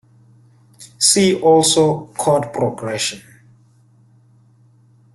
See 0.97 1.39
also 1.39 2.07
Chord 2.17 2.51
progression. 2.51 3.21